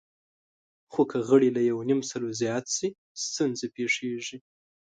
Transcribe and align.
خو 0.91 1.01
که 1.11 1.17
غړي 1.27 1.49
له 1.57 1.61
یونیمسلو 1.71 2.27
زیات 2.41 2.65
شي، 2.75 2.89
ستونزې 3.25 3.67
پېښېږي. 3.75 4.37